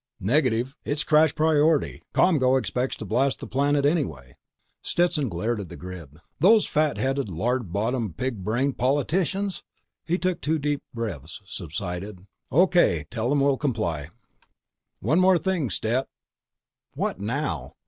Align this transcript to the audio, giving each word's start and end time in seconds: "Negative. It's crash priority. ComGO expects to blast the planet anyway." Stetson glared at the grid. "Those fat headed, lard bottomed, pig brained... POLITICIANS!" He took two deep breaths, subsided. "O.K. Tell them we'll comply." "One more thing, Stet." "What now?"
"Negative. 0.19 0.75
It's 0.83 1.03
crash 1.03 1.35
priority. 1.35 2.01
ComGO 2.15 2.57
expects 2.57 2.95
to 2.95 3.05
blast 3.05 3.39
the 3.39 3.45
planet 3.45 3.85
anyway." 3.85 4.35
Stetson 4.81 5.29
glared 5.29 5.61
at 5.61 5.69
the 5.69 5.77
grid. 5.77 6.17
"Those 6.39 6.65
fat 6.65 6.97
headed, 6.97 7.29
lard 7.29 7.71
bottomed, 7.71 8.17
pig 8.17 8.43
brained... 8.43 8.79
POLITICIANS!" 8.79 9.61
He 10.03 10.17
took 10.17 10.41
two 10.41 10.57
deep 10.57 10.81
breaths, 10.91 11.43
subsided. 11.45 12.25
"O.K. 12.51 13.05
Tell 13.11 13.29
them 13.29 13.41
we'll 13.41 13.57
comply." 13.57 14.09
"One 15.01 15.19
more 15.19 15.37
thing, 15.37 15.69
Stet." 15.69 16.07
"What 16.95 17.19
now?" 17.19 17.75